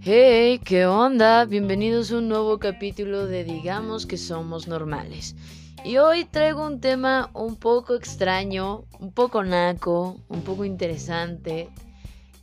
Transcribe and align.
Hey, 0.00 0.60
¿qué 0.64 0.86
onda? 0.86 1.44
Bienvenidos 1.46 2.12
a 2.12 2.18
un 2.18 2.28
nuevo 2.28 2.58
capítulo 2.58 3.26
de 3.26 3.42
Digamos 3.42 4.06
que 4.06 4.16
somos 4.16 4.68
normales. 4.68 5.34
Y 5.84 5.96
hoy 5.96 6.24
traigo 6.24 6.64
un 6.64 6.80
tema 6.80 7.30
un 7.34 7.56
poco 7.56 7.96
extraño, 7.96 8.84
un 9.00 9.12
poco 9.12 9.42
naco, 9.42 10.20
un 10.28 10.42
poco 10.42 10.64
interesante, 10.64 11.68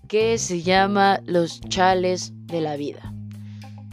que 0.09 0.37
se 0.37 0.61
llama 0.61 1.21
los 1.25 1.61
chales 1.61 2.33
de 2.47 2.59
la 2.59 2.75
vida. 2.75 3.13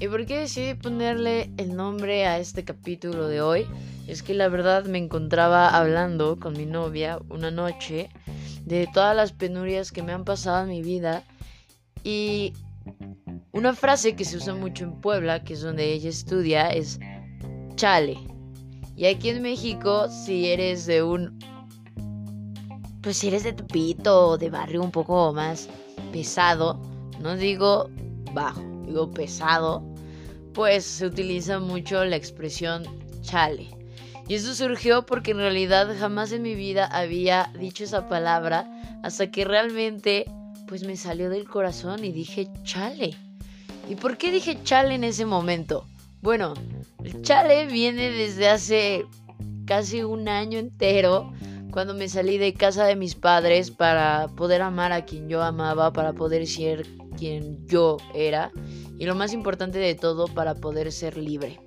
¿Y 0.01 0.09
por 0.09 0.27
qué 0.27 0.39
decidí 0.39 0.75
ponerle 0.75 1.53
el 1.57 1.77
nombre 1.77 2.27
a 2.27 2.39
este 2.39 2.65
capítulo 2.65 3.29
de 3.29 3.41
hoy? 3.41 3.67
Es 4.11 4.25
que 4.25 4.35
la 4.35 4.49
verdad 4.49 4.87
me 4.87 4.99
encontraba 4.99 5.69
hablando 5.69 6.41
con 6.41 6.55
mi 6.55 6.67
novia 6.67 7.21
una 7.29 7.53
noche 7.53 8.11
de 8.65 8.89
todas 8.93 9.15
las 9.15 9.31
penurias 9.31 9.93
que 9.93 10.03
me 10.03 10.11
han 10.11 10.25
pasado 10.25 10.65
en 10.65 10.69
mi 10.71 10.83
vida 10.83 11.23
y 12.03 12.53
una 13.53 13.73
frase 13.73 14.17
que 14.17 14.25
se 14.25 14.39
usa 14.39 14.53
mucho 14.53 14.83
en 14.83 15.01
Puebla, 15.01 15.45
que 15.45 15.53
es 15.53 15.61
donde 15.61 15.93
ella 15.93 16.09
estudia, 16.09 16.71
es 16.71 16.99
chale. 17.77 18.19
Y 18.97 19.07
aquí 19.07 19.29
en 19.29 19.43
México, 19.43 20.09
si 20.09 20.49
eres 20.49 20.87
de 20.87 21.05
un... 21.05 21.39
Pues 23.03 23.19
si 23.19 23.29
eres 23.29 23.45
de 23.45 23.53
Tupito 23.53 24.31
o 24.31 24.39
de 24.39 24.51
barrio 24.51 24.83
un 24.83 24.91
poco 24.91 25.33
más 25.33 25.69
pesado, 26.11 26.83
no 27.21 27.37
digo 27.37 27.89
bajo, 28.35 28.61
digo 28.85 29.09
pesado, 29.13 29.85
pues 30.53 30.85
se 30.85 31.07
utiliza 31.07 31.61
mucho 31.61 32.05
la 32.05 32.17
expresión 32.17 32.83
chale. 33.23 33.80
Y 34.31 34.37
eso 34.37 34.55
surgió 34.55 35.07
porque 35.07 35.33
en 35.33 35.39
realidad 35.39 35.89
jamás 35.99 36.31
en 36.31 36.43
mi 36.43 36.55
vida 36.55 36.87
había 36.87 37.51
dicho 37.59 37.83
esa 37.83 38.09
palabra 38.09 38.65
hasta 39.03 39.29
que 39.33 39.45
realmente 39.45 40.25
pues 40.69 40.85
me 40.85 40.97
salió 40.97 41.29
del 41.31 41.49
corazón 41.49 42.05
y 42.05 42.13
dije 42.13 42.49
chale. 42.63 43.17
¿Y 43.89 43.97
por 43.97 44.19
qué 44.19 44.31
dije 44.31 44.63
chale 44.63 44.95
en 44.95 45.03
ese 45.03 45.27
momento? 45.27 45.85
Bueno, 46.23 46.55
el 47.03 47.23
chale 47.23 47.67
viene 47.67 48.13
desde 48.13 48.49
hace 48.49 49.05
casi 49.65 50.05
un 50.05 50.29
año 50.29 50.61
entero, 50.61 51.33
cuando 51.73 51.93
me 51.93 52.09
salí 52.09 52.39
de 52.39 52.55
casa 52.55 52.85
de 52.85 52.95
mis 52.95 53.17
padres 53.17 53.73
para 53.73 54.29
poder 54.37 54.63
amar 54.63 54.93
a 54.93 55.05
quien 55.05 55.29
yo 55.29 55.43
amaba, 55.43 55.93
para 55.93 56.13
poder 56.13 56.47
ser 56.47 56.87
quien 57.19 57.67
yo 57.67 57.97
era 58.15 58.53
y 58.97 59.07
lo 59.07 59.17
más 59.17 59.33
importante 59.33 59.81
de 59.81 59.97
todo, 59.97 60.29
para 60.29 60.55
poder 60.55 60.93
ser 60.93 61.17
libre. 61.17 61.59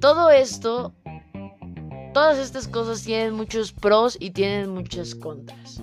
Todo 0.00 0.30
esto, 0.30 0.94
todas 2.12 2.38
estas 2.38 2.68
cosas 2.68 3.02
tienen 3.02 3.34
muchos 3.34 3.72
pros 3.72 4.16
y 4.20 4.30
tienen 4.30 4.70
muchas 4.70 5.14
contras. 5.14 5.82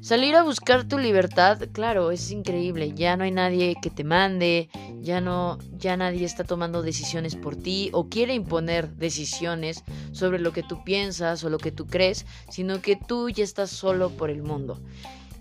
Salir 0.00 0.36
a 0.36 0.44
buscar 0.44 0.86
tu 0.86 0.98
libertad, 0.98 1.58
claro, 1.72 2.12
es 2.12 2.30
increíble. 2.30 2.92
Ya 2.94 3.16
no 3.16 3.24
hay 3.24 3.32
nadie 3.32 3.74
que 3.82 3.90
te 3.90 4.04
mande, 4.04 4.68
ya 5.00 5.20
no, 5.20 5.58
ya 5.76 5.96
nadie 5.96 6.24
está 6.24 6.44
tomando 6.44 6.82
decisiones 6.82 7.34
por 7.34 7.56
ti 7.56 7.90
o 7.92 8.08
quiere 8.08 8.32
imponer 8.34 8.94
decisiones 8.94 9.82
sobre 10.12 10.38
lo 10.38 10.52
que 10.52 10.62
tú 10.62 10.84
piensas 10.84 11.42
o 11.42 11.50
lo 11.50 11.58
que 11.58 11.72
tú 11.72 11.86
crees, 11.86 12.24
sino 12.48 12.80
que 12.80 12.94
tú 12.94 13.30
ya 13.30 13.42
estás 13.42 13.70
solo 13.70 14.10
por 14.10 14.30
el 14.30 14.44
mundo. 14.44 14.80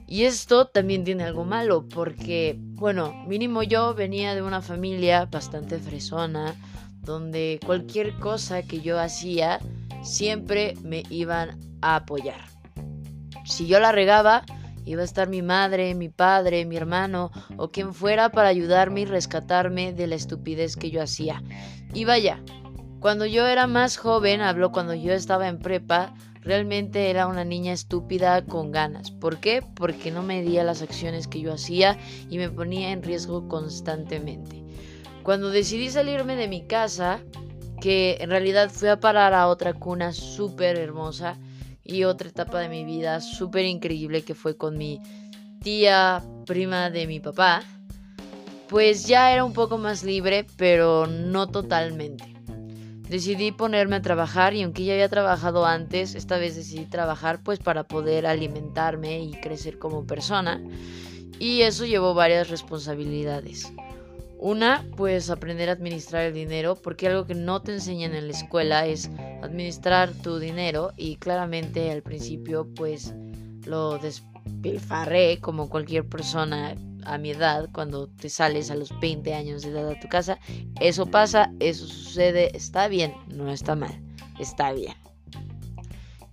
Y 0.08 0.24
esto 0.24 0.66
también 0.66 1.04
tiene 1.04 1.24
algo 1.26 1.46
malo, 1.46 1.86
porque, 1.88 2.58
bueno, 2.60 3.14
mínimo 3.28 3.62
yo 3.62 3.94
venía 3.94 4.34
de 4.34 4.42
una 4.42 4.64
familia 4.64 5.26
bastante 5.26 5.78
fresona, 5.78 6.56
donde 7.02 7.60
cualquier 7.66 8.14
cosa 8.16 8.64
que 8.64 8.82
yo 8.82 9.00
hacía 9.00 9.60
siempre 10.02 10.76
me 10.84 11.04
iban 11.10 11.60
a 11.82 11.98
apoyar 11.98 12.56
si 13.46 13.68
yo 13.68 13.80
la 13.80 13.92
regaba, 13.92 14.44
iba 14.86 15.02
a 15.02 15.06
estar 15.06 15.30
mi 15.30 15.42
madre, 15.42 15.94
mi 15.96 16.10
padre, 16.10 16.66
mi 16.66 16.76
hermano 16.76 17.32
o 17.58 17.70
quien 17.70 17.94
fuera 17.94 18.30
para 18.30 18.50
ayudarme 18.50 19.02
y 19.02 19.06
rescatarme 19.06 19.94
de 19.94 20.08
la 20.08 20.16
estupidez 20.16 20.76
que 20.76 20.90
yo 20.90 21.02
hacía. 21.02 21.44
Y 21.94 22.06
vaya, 22.06 22.42
cuando 23.00 23.26
yo 23.26 23.46
era 23.46 23.68
más 23.68 23.98
joven, 23.98 24.42
hablo 24.42 24.72
cuando 24.72 24.96
yo 24.96 25.14
estaba 25.14 25.48
en 25.48 25.60
prepa, 25.60 26.14
realmente 26.42 27.10
era 27.10 27.28
una 27.28 27.46
niña 27.46 27.72
estúpida 27.72 28.44
con 28.46 28.72
ganas. 28.72 29.12
¿Por 29.12 29.38
qué? 29.40 29.64
Porque 29.76 30.12
no 30.12 30.24
medía 30.24 30.64
las 30.64 30.82
acciones 30.82 31.28
que 31.28 31.42
yo 31.42 31.54
hacía 31.54 31.98
y 32.30 32.40
me 32.40 32.50
ponía 32.50 32.92
en 32.92 33.04
riesgo 33.04 33.48
constantemente. 33.48 34.64
Cuando 35.24 35.50
decidí 35.50 35.90
salirme 35.90 36.36
de 36.36 36.48
mi 36.48 36.66
casa, 36.66 37.20
que 37.80 38.18
en 38.20 38.30
realidad 38.30 38.70
fui 38.70 38.90
a 38.90 39.00
parar 39.00 39.34
a 39.34 39.48
otra 39.48 39.74
cuna 39.74 40.14
súper 40.14 40.78
hermosa, 40.78 41.38
y 41.86 42.04
otra 42.04 42.30
etapa 42.30 42.60
de 42.60 42.68
mi 42.68 42.84
vida 42.84 43.22
súper 43.22 43.66
increíble 43.66 44.24
que 44.24 44.34
fue 44.34 44.58
con 44.58 44.78
mi 44.78 45.00
tía 45.62 46.24
prima 46.46 46.90
de 46.90 47.06
mi 47.06 47.20
papá, 47.20 47.62
pues 48.68 49.06
ya 49.06 49.32
era 49.32 49.46
un 49.46 49.54
poco 49.54 49.78
más 49.78 50.04
libre, 50.04 50.48
pero 50.58 51.06
no 51.06 51.48
totalmente. 51.48 52.26
Decidí 53.08 53.52
ponerme 53.52 53.98
a 53.98 54.02
trabajar 54.02 54.56
y 54.56 54.64
aunque 54.64 54.84
ya 54.84 54.94
había 54.94 55.10
trabajado 55.10 55.68
antes, 55.68 56.16
esta 56.16 56.40
vez 56.40 56.56
decidí 56.56 56.86
trabajar 56.86 57.44
pues 57.44 57.60
para 57.60 57.84
poder 57.84 58.26
alimentarme 58.26 59.20
y 59.20 59.34
crecer 59.34 59.78
como 59.78 60.08
persona. 60.08 60.60
Y 61.38 61.62
eso 61.62 61.86
llevó 61.86 62.16
varias 62.16 62.50
responsabilidades. 62.50 63.72
Una, 64.46 64.86
pues 64.96 65.32
aprender 65.32 65.70
a 65.70 65.72
administrar 65.72 66.26
el 66.26 66.36
dinero, 66.36 66.76
porque 66.76 67.08
algo 67.08 67.26
que 67.26 67.34
no 67.34 67.64
te 67.64 67.74
enseñan 67.74 68.14
en 68.14 68.28
la 68.28 68.34
escuela 68.34 68.86
es 68.86 69.10
administrar 69.42 70.12
tu 70.12 70.38
dinero 70.38 70.92
y 70.96 71.16
claramente 71.16 71.90
al 71.90 72.04
principio 72.04 72.68
pues 72.76 73.16
lo 73.66 73.98
despilfarré 73.98 75.40
como 75.40 75.68
cualquier 75.68 76.08
persona 76.08 76.76
a 77.06 77.18
mi 77.18 77.32
edad 77.32 77.70
cuando 77.74 78.06
te 78.06 78.30
sales 78.30 78.70
a 78.70 78.76
los 78.76 78.92
20 79.00 79.34
años 79.34 79.64
de 79.64 79.70
edad 79.70 79.90
a 79.90 80.00
tu 80.00 80.08
casa. 80.10 80.38
Eso 80.80 81.08
pasa, 81.08 81.52
eso 81.60 81.88
sucede, 81.88 82.56
está 82.56 82.88
bien, 82.88 83.16
no 83.28 83.50
está 83.50 83.74
mal, 83.74 84.00
está 84.38 84.74
bien. 84.74 84.94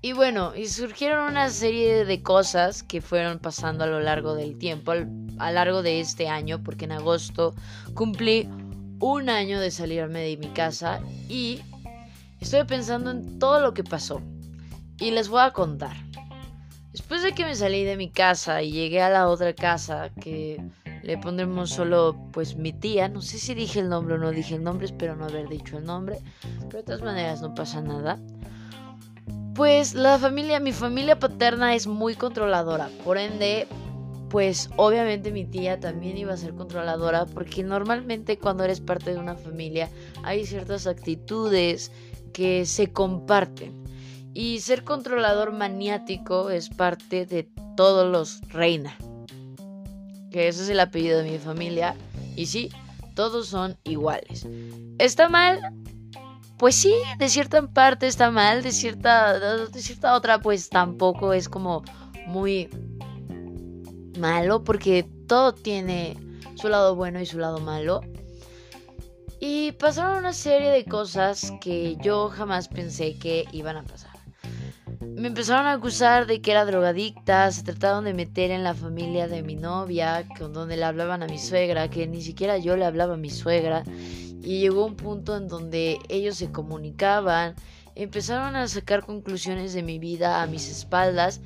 Y 0.05 0.15
bueno, 0.15 0.53
y 0.57 0.67
surgieron 0.67 1.31
una 1.31 1.49
serie 1.49 2.05
de 2.05 2.23
cosas 2.25 2.83
que 2.83 3.01
fueron 3.01 3.39
pasando 3.39 3.85
a 3.85 3.87
lo 3.87 4.01
largo 4.01 4.35
del 4.35 4.59
tiempo, 4.59 4.91
a 4.91 4.97
lo 4.97 5.55
largo 5.55 5.85
de 5.85 6.01
este 6.01 6.29
año, 6.29 6.61
porque 6.65 6.87
en 6.87 6.93
agosto 6.93 7.55
cumplí 7.95 8.49
un 8.99 9.31
año 9.31 9.61
de 9.61 9.71
salirme 9.71 10.23
de 10.23 10.37
mi 10.39 10.49
casa 10.49 11.01
y 11.29 11.61
estoy 12.41 12.65
pensando 12.65 13.13
en 13.13 13.39
todo 13.39 13.61
lo 13.61 13.75
que 13.75 13.85
pasó. 13.85 14.21
Y 14.99 15.13
les 15.13 15.29
voy 15.29 15.43
a 15.43 15.53
contar. 15.53 15.97
Después 16.91 17.23
de 17.23 17.33
que 17.33 17.45
me 17.45 17.55
salí 17.55 17.85
de 17.85 17.97
mi 17.97 18.11
casa 18.11 18.61
y 18.61 18.73
llegué 18.73 19.03
a 19.03 19.09
la 19.09 19.29
otra 19.29 19.55
casa 19.55 20.11
que 20.21 20.61
le 21.05 21.17
pondremos 21.17 21.71
solo 21.71 22.17
pues 22.33 22.57
mi 22.57 22.73
tía, 22.73 23.09
no 23.09 23.23
sé 23.23 23.39
si 23.39 23.55
dije 23.55 23.79
el 23.79 23.89
nombre 23.89 24.15
o 24.15 24.19
no 24.19 24.33
dije 24.33 24.57
el 24.57 24.65
nombre, 24.65 24.87
espero 24.87 25.15
no 25.15 25.27
haber 25.27 25.49
dicho 25.49 25.79
el 25.79 25.85
nombre, 25.85 26.19
pero 26.67 26.79
de 26.79 26.83
todas 26.83 27.03
maneras 27.03 27.41
no 27.41 27.55
pasa 27.55 27.81
nada. 27.81 28.19
Pues 29.55 29.95
la 29.95 30.19
familia, 30.19 30.61
mi 30.61 30.73
familia 30.73 31.19
paterna 31.19 31.75
es 31.75 31.87
muy 31.87 32.15
controladora, 32.15 32.89
por 33.05 33.19
ende, 33.19 33.67
pues 34.31 34.71
obviamente 34.77 35.31
mi 35.31 35.45
tía 35.45 35.79
también 35.79 36.17
iba 36.17 36.33
a 36.33 36.39
ser 36.39 36.55
controladora, 36.55 37.27
porque 37.27 37.63
normalmente 37.63 38.39
cuando 38.39 38.65
eres 38.65 38.81
parte 38.81 39.13
de 39.13 39.19
una 39.19 39.35
familia 39.35 39.91
hay 40.23 40.47
ciertas 40.47 40.87
actitudes 40.87 41.93
que 42.33 42.65
se 42.65 42.93
comparten. 42.93 43.83
Y 44.35 44.61
ser 44.61 44.85
controlador 44.85 45.53
maniático 45.53 46.49
es 46.49 46.71
parte 46.71 47.27
de 47.27 47.47
todos 47.77 48.11
los 48.11 48.41
reina. 48.49 48.97
Que 50.31 50.49
ese 50.49 50.63
es 50.63 50.69
el 50.71 50.81
apellido 50.81 51.19
de 51.19 51.31
mi 51.31 51.39
familia. 51.39 51.95
Y 52.35 52.47
sí, 52.47 52.71
todos 53.15 53.49
son 53.49 53.77
iguales. 53.85 54.47
¿Está 54.99 55.29
mal? 55.29 55.61
Pues 56.59 56.75
sí, 56.75 56.95
de 57.19 57.29
cierta 57.29 57.67
parte 57.67 58.07
está 58.07 58.31
mal, 58.31 58.63
de 58.63 58.73
cierta, 58.73 59.67
de 59.67 59.83
cierta 59.83 60.15
otra 60.15 60.41
pues 60.41 60.69
tampoco 60.69 61.33
es 61.33 61.49
como 61.49 61.83
muy 62.27 62.69
malo 64.19 64.63
porque 64.63 65.09
todo 65.27 65.53
tiene 65.53 66.17
su 66.55 66.69
lado 66.69 66.95
bueno 66.95 67.21
y 67.21 67.27
su 67.27 67.39
lado 67.39 67.59
malo. 67.59 68.01
Y 69.41 69.73
pasaron 69.73 70.19
una 70.19 70.33
serie 70.33 70.71
de 70.71 70.85
cosas 70.85 71.53
que 71.61 71.97
yo 72.01 72.29
jamás 72.29 72.69
pensé 72.69 73.19
que 73.19 73.45
iban 73.51 73.77
a 73.77 73.83
pasar. 73.83 74.13
Me 75.01 75.27
empezaron 75.27 75.67
a 75.67 75.73
acusar 75.73 76.27
de 76.27 76.41
que 76.41 76.53
era 76.53 76.65
drogadicta, 76.65 77.51
se 77.51 77.65
trataron 77.65 78.05
de 78.05 78.15
meter 78.15 78.53
en 78.53 78.63
la 78.63 78.73
familia 78.73 79.27
de 79.27 79.43
mi 79.43 79.57
novia, 79.57 80.25
con 80.39 80.53
donde 80.53 80.77
le 80.77 80.85
hablaban 80.85 81.25
a 81.25 81.27
mi 81.27 81.39
suegra, 81.39 81.91
que 81.91 82.07
ni 82.07 82.23
siquiera 82.23 82.57
yo 82.59 82.77
le 82.77 82.85
hablaba 82.85 83.15
a 83.15 83.17
mi 83.17 83.31
suegra 83.31 83.83
y 84.43 84.61
llegó 84.61 84.85
un 84.85 84.97
punto 84.97 85.37
en 85.37 85.49
donde 85.49 85.99
ellos 86.09 86.37
se 86.37 86.51
comunicaban, 86.51 87.55
empezaron 87.95 88.57
a 88.57 88.67
sacar 88.69 89.07
conclusiones 89.07 89.73
de 89.73 89.83
mi 89.83 89.99
vida 89.99 90.43
a 90.43 90.47
mis 90.47 90.69
espaldas 90.69 91.41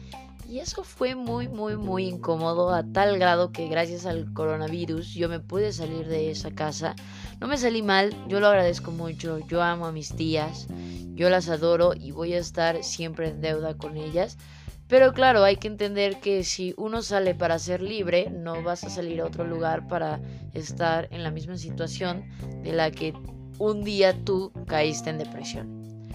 y 0.48 0.60
eso 0.60 0.84
fue 0.84 1.16
muy 1.16 1.48
muy 1.48 1.76
muy 1.76 2.06
incómodo 2.06 2.72
a 2.72 2.84
tal 2.84 3.18
grado 3.18 3.50
que 3.50 3.68
gracias 3.68 4.06
al 4.06 4.32
coronavirus 4.32 5.12
yo 5.12 5.28
me 5.28 5.40
pude 5.40 5.72
salir 5.72 6.06
de 6.06 6.30
esa 6.30 6.52
casa. 6.52 6.94
No 7.40 7.48
me 7.48 7.58
salí 7.58 7.82
mal, 7.82 8.14
yo 8.28 8.40
lo 8.40 8.46
agradezco 8.46 8.92
mucho, 8.92 9.40
yo 9.48 9.62
amo 9.62 9.86
a 9.86 9.92
mis 9.92 10.14
tías, 10.14 10.68
yo 11.14 11.28
las 11.30 11.48
adoro 11.48 11.92
y 11.94 12.12
voy 12.12 12.32
a 12.34 12.38
estar 12.38 12.82
siempre 12.84 13.28
en 13.28 13.40
deuda 13.40 13.76
con 13.76 13.96
ellas. 13.96 14.38
Pero 14.88 15.12
claro, 15.12 15.42
hay 15.42 15.56
que 15.56 15.66
entender 15.66 16.20
que 16.20 16.44
si 16.44 16.72
uno 16.76 17.02
sale 17.02 17.34
para 17.34 17.58
ser 17.58 17.82
libre, 17.82 18.30
no 18.30 18.62
vas 18.62 18.84
a 18.84 18.90
salir 18.90 19.20
a 19.20 19.26
otro 19.26 19.44
lugar 19.44 19.88
para 19.88 20.20
estar 20.54 21.08
en 21.10 21.24
la 21.24 21.32
misma 21.32 21.56
situación 21.56 22.24
de 22.62 22.72
la 22.72 22.90
que 22.92 23.12
un 23.58 23.82
día 23.82 24.14
tú 24.24 24.52
caíste 24.66 25.10
en 25.10 25.18
depresión. 25.18 26.08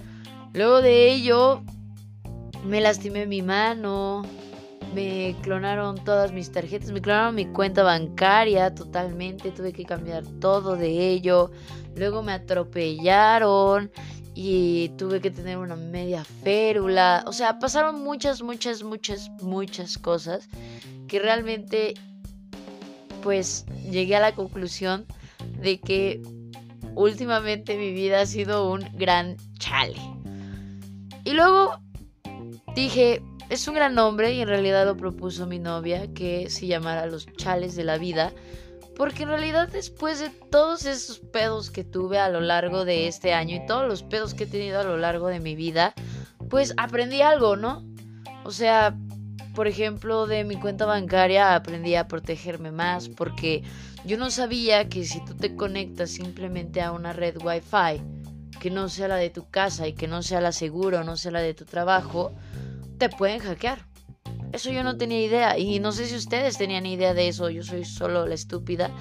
Luego 0.54 0.82
de 0.82 1.12
ello, 1.12 1.64
me 2.66 2.80
lastimé 2.80 3.26
mi 3.26 3.42
mano, 3.42 4.24
me 4.94 5.36
clonaron 5.42 6.04
todas 6.04 6.32
mis 6.32 6.52
tarjetas, 6.52 6.92
me 6.92 7.02
clonaron 7.02 7.36
mi 7.36 7.48
cuenta 7.48 7.84
bancaria 7.84 8.74
totalmente, 8.74 9.52
tuve 9.52 9.74
que 9.74 9.86
cambiar 9.86 10.26
todo 10.40 10.76
de 10.76 11.10
ello. 11.10 11.52
Luego 11.96 12.24
me 12.24 12.32
atropellaron 12.32 13.92
y 14.34 14.90
tuve 14.98 15.22
que 15.22 15.32
tener 15.32 15.58
una 15.58 15.76
media 15.76 16.24
férula. 16.24 17.24
O 17.28 17.34
sea, 17.34 17.60
pasaron 17.60 18.02
muchas, 18.02 18.42
muchas, 18.42 18.84
muchas, 18.84 19.30
muchas 19.42 19.98
cosas 19.98 20.48
que 21.08 21.20
realmente 21.20 21.94
pues 23.22 23.66
llegué 23.90 24.16
a 24.16 24.20
la 24.20 24.34
conclusión 24.34 25.06
de 25.62 25.80
que 25.80 26.22
últimamente 26.96 27.78
mi 27.78 27.92
vida 27.92 28.22
ha 28.22 28.26
sido 28.26 28.72
un 28.72 28.88
gran 28.94 29.38
chale. 29.60 30.00
Y 31.24 31.34
luego 31.34 31.80
dije, 32.76 33.22
es 33.50 33.68
un 33.68 33.76
gran 33.76 33.96
nombre 33.96 34.34
y 34.34 34.42
en 34.42 34.48
realidad 34.48 34.86
lo 34.86 34.98
propuso 34.98 35.46
mi 35.46 35.60
novia 35.60 36.12
que 36.14 36.50
se 36.50 36.68
llamara 36.68 37.06
Los 37.06 37.28
Chales 37.34 37.76
de 37.76 37.84
la 37.84 37.98
Vida. 37.98 38.32
Porque 38.96 39.24
en 39.24 39.30
realidad 39.30 39.70
después 39.70 40.20
de 40.20 40.30
todos 40.30 40.86
esos 40.86 41.20
pedos 41.20 41.72
que 41.72 41.84
tuve 41.84 42.20
a 42.20 42.30
lo 42.30 42.42
largo 42.42 42.86
de 42.86 43.08
este 43.08 43.34
año 43.34 43.56
y 43.56 43.66
todos 43.66 43.88
los 43.88 44.04
pedos 44.04 44.34
que 44.34 44.44
he 44.44 44.48
tenido 44.48 44.80
a 44.80 44.84
lo 44.84 44.98
largo 44.98 45.28
de 45.28 45.40
mi 45.40 45.56
vida, 45.56 45.94
pues 46.50 46.74
aprendí 46.78 47.22
algo, 47.22 47.56
¿no? 47.56 47.84
O 48.44 48.52
sea, 48.52 48.96
por 49.56 49.68
ejemplo, 49.68 50.28
de 50.28 50.44
mi 50.44 50.56
cuenta 50.56 50.86
bancaria 50.86 51.56
aprendí 51.56 51.96
a 51.96 52.08
protegerme 52.08 52.72
más 52.72 53.10
porque 53.10 53.64
yo 54.06 54.18
no 54.18 54.32
sabía 54.32 54.90
que 54.90 55.06
si 55.06 55.24
tú 55.26 55.36
te 55.36 55.56
conectas 55.56 56.12
simplemente 56.12 56.82
a 56.82 56.92
una 56.92 57.14
red 57.14 57.38
wifi 57.38 58.02
que 58.60 58.70
no 58.70 58.90
sea 58.90 59.08
la 59.08 59.16
de 59.16 59.30
tu 59.30 59.50
casa 59.50 59.88
y 59.88 59.94
que 59.94 60.08
no 60.08 60.22
sea 60.22 60.42
la 60.42 60.52
segura 60.52 61.02
o 61.02 61.04
no 61.04 61.18
sea 61.18 61.32
la 61.32 61.42
de 61.42 61.54
tu 61.54 61.66
trabajo, 61.66 62.34
te 62.98 63.10
pueden 63.10 63.40
hackear. 63.40 63.91
Eso 64.54 64.72
yo 64.72 64.84
no 64.84 64.98
tenía 64.98 65.22
idea 65.22 65.58
y 65.58 65.80
no 65.80 65.92
sé 65.92 66.08
si 66.08 66.16
ustedes 66.16 66.58
tenían 66.58 66.86
idea 66.86 67.14
de 67.14 67.28
eso, 67.28 67.50
yo 67.50 67.64
soy 67.64 67.86
solo 67.86 68.26
la 68.26 68.36
estúpida, 68.36 68.92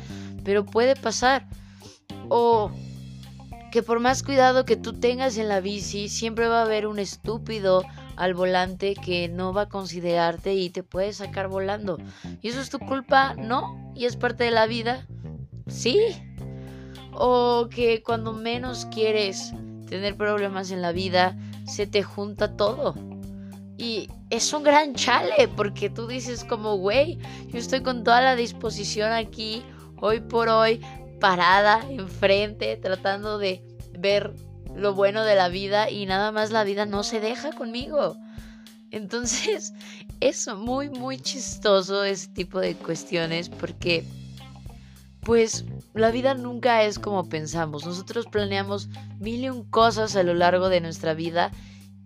pero 0.45 0.65
puede 0.65 0.97
pasar. 0.97 1.49
O 2.29 2.71
que 3.71 3.83
por 3.83 4.01
más 4.01 4.23
cuidado 4.23 4.65
que 4.65 4.77
tú 4.77 4.93
tengas 4.93 5.37
en 5.37 5.49
la 5.49 5.61
bici, 5.61 6.09
siempre 6.09 6.49
va 6.49 6.61
a 6.61 6.65
haber 6.65 6.87
un 6.87 6.99
estúpido 6.99 7.85
al 8.17 8.35
volante 8.35 8.95
que 8.95 9.29
no 9.29 9.53
va 9.53 9.63
a 9.63 9.69
considerarte 9.69 10.55
y 10.55 10.71
te 10.71 10.83
puede 10.83 11.13
sacar 11.13 11.49
volando. 11.49 11.99
¿Y 12.43 12.49
eso 12.49 12.61
es 12.61 12.69
tu 12.69 12.79
culpa? 12.79 13.35
No. 13.35 13.93
¿Y 13.95 14.07
es 14.07 14.17
parte 14.17 14.45
de 14.45 14.51
la 14.51 14.67
vida? 14.67 15.07
Sí. 15.69 15.99
O 17.13 17.69
que 17.71 18.03
cuando 18.03 18.33
menos 18.33 18.87
quieres 18.87 19.53
tener 19.89 20.17
problemas 20.17 20.71
en 20.71 20.83
la 20.83 20.93
vida, 20.93 21.37
se 21.67 21.87
te 21.87 22.03
junta 22.03 22.57
todo. 22.57 22.95
Y 23.81 24.11
es 24.29 24.53
un 24.53 24.63
gran 24.63 24.95
chale 24.95 25.49
porque 25.57 25.89
tú 25.89 26.07
dices 26.07 26.45
como, 26.45 26.77
güey, 26.77 27.19
yo 27.49 27.59
estoy 27.59 27.83
con 27.83 28.05
toda 28.05 28.21
la 28.21 28.37
disposición 28.37 29.11
aquí, 29.11 29.63
hoy 30.03 30.21
por 30.21 30.51
hoy, 30.51 30.83
parada, 31.19 31.83
enfrente, 31.89 32.77
tratando 32.77 33.39
de 33.39 33.65
ver 33.99 34.35
lo 34.77 34.93
bueno 34.93 35.25
de 35.25 35.35
la 35.35 35.49
vida 35.49 35.89
y 35.89 36.05
nada 36.05 36.31
más 36.31 36.51
la 36.51 36.63
vida 36.63 36.85
no 36.85 37.03
se 37.03 37.21
deja 37.21 37.53
conmigo. 37.53 38.19
Entonces 38.91 39.73
es 40.21 40.47
muy, 40.55 40.91
muy 40.91 41.19
chistoso 41.19 42.05
ese 42.05 42.29
tipo 42.29 42.61
de 42.61 42.75
cuestiones 42.75 43.49
porque 43.49 44.05
pues 45.23 45.65
la 45.95 46.11
vida 46.11 46.35
nunca 46.35 46.83
es 46.83 46.99
como 46.99 47.31
pensamos. 47.31 47.87
Nosotros 47.87 48.27
planeamos 48.27 48.91
mil 49.21 49.43
y 49.43 49.49
un 49.49 49.65
cosas 49.65 50.17
a 50.17 50.23
lo 50.23 50.35
largo 50.35 50.69
de 50.69 50.83
nuestra 50.83 51.15
vida 51.15 51.51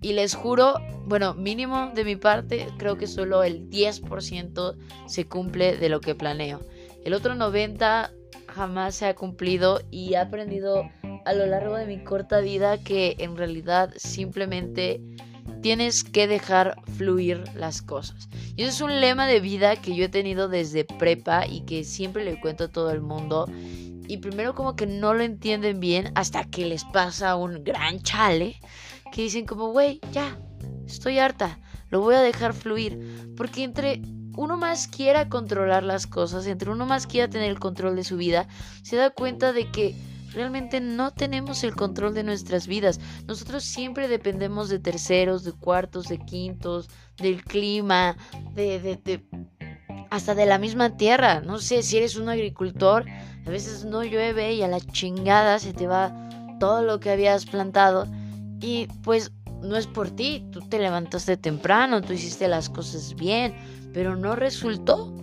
y 0.05 0.13
les 0.13 0.35
juro, 0.35 0.75
bueno, 1.07 1.33
mínimo 1.33 1.91
de 1.95 2.05
mi 2.05 2.15
parte, 2.15 2.69
creo 2.77 2.99
que 2.99 3.07
solo 3.07 3.43
el 3.43 3.71
10% 3.71 4.77
se 5.07 5.25
cumple 5.25 5.79
de 5.79 5.89
lo 5.89 6.03
que 6.03 6.15
planeo. 6.15 6.61
El 7.07 7.15
otro 7.15 7.35
90% 7.35 8.11
jamás 8.47 8.97
se 8.97 9.07
ha 9.07 9.15
cumplido 9.15 9.81
y 9.91 10.13
he 10.13 10.19
aprendido 10.19 10.91
a 11.25 11.33
lo 11.33 11.47
largo 11.47 11.77
de 11.77 11.87
mi 11.87 12.05
corta 12.05 12.41
vida 12.41 12.77
que 12.77 13.17
en 13.19 13.35
realidad 13.35 13.95
simplemente 13.97 15.01
tienes 15.63 16.05
que 16.05 16.29
dejar 16.29 16.77
fluir 16.99 17.43
las 17.55 17.81
cosas. 17.81 18.29
Y 18.57 18.65
eso 18.65 18.71
es 18.73 18.81
un 18.83 19.01
lema 19.01 19.27
de 19.27 19.41
vida 19.41 19.77
que 19.77 19.97
yo 19.97 20.05
he 20.05 20.11
tenido 20.11 20.49
desde 20.49 20.85
prepa 20.85 21.47
y 21.47 21.63
que 21.63 21.83
siempre 21.83 22.27
le 22.27 22.39
cuento 22.39 22.65
a 22.65 22.69
todo 22.69 22.91
el 22.91 23.01
mundo. 23.01 23.47
Y 24.07 24.19
primero 24.19 24.55
como 24.55 24.77
que 24.77 24.87
no 24.87 25.15
lo 25.15 25.23
entienden 25.23 25.81
bien 25.81 26.13
hasta 26.15 26.45
que 26.45 26.67
les 26.67 26.85
pasa 26.85 27.37
un 27.37 27.65
gran 27.65 28.03
chale 28.03 28.61
que 29.15 29.23
dicen 29.23 29.47
como, 29.47 29.69
güey, 29.69 30.01
ya, 30.11 30.37
estoy 30.89 31.21
harta, 31.21 31.61
lo 31.89 32.01
voy 32.01 32.17
a 32.17 32.21
dejar 32.21 32.53
fluir. 32.53 33.33
Porque 33.37 33.63
entre 33.63 34.03
uno 34.37 34.57
más 34.57 34.89
quiera 34.89 35.29
controlar 35.29 35.85
las 35.85 36.09
cosas, 36.09 36.49
entre 36.49 36.73
uno 36.73 36.85
más 36.85 37.07
quiera 37.07 37.31
tener 37.31 37.49
el 37.49 37.61
control 37.61 37.95
de 37.95 38.03
su 38.03 38.17
vida, 38.17 38.49
se 38.83 38.97
da 38.97 39.11
cuenta 39.11 39.53
de 39.53 39.71
que 39.71 39.95
realmente 40.33 40.81
no 40.81 41.13
tenemos 41.13 41.63
el 41.63 41.77
control 41.77 42.13
de 42.13 42.25
nuestras 42.25 42.67
vidas. 42.67 42.99
Nosotros 43.29 43.63
siempre 43.63 44.09
dependemos 44.09 44.69
de 44.69 44.81
terceros, 44.81 45.45
de 45.45 45.53
cuartos, 45.53 46.09
de 46.09 46.19
quintos, 46.19 46.91
del 47.17 47.45
clima, 47.45 48.17
de, 48.53 48.81
de, 48.81 48.97
de, 48.97 49.25
hasta 50.11 50.35
de 50.35 50.47
la 50.47 50.59
misma 50.59 50.97
tierra. 50.97 51.41
No 51.41 51.59
sé, 51.59 51.85
si 51.85 51.99
eres 51.99 52.17
un 52.17 52.29
agricultor, 52.29 53.05
a 53.47 53.51
veces 53.51 53.85
no 53.85 54.03
llueve 54.03 54.55
y 54.55 54.63
a 54.63 54.69
la 54.69 54.81
chingada 54.81 55.61
se 55.61 55.73
te 55.73 55.87
va 55.87 56.13
todo 56.59 56.83
lo 56.83 56.99
que 56.99 57.11
habías 57.11 57.47
plantado. 57.47 58.09
Y 58.65 58.87
pues 59.03 59.31
no 59.61 59.77
es 59.77 59.87
por 59.87 60.11
ti, 60.11 60.43
tú 60.51 60.61
te 60.63 60.79
levantaste 60.79 61.37
temprano, 61.37 62.01
tú 62.01 62.15
hiciste 62.15 62.49
las 62.49 62.71
cosas 62.71 63.15
bien, 63.15 63.55
pero 63.93 64.17
no 64.17 64.35
resultó. 64.37 65.15